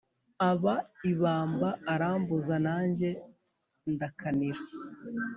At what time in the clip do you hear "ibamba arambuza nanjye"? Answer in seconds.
1.11-3.09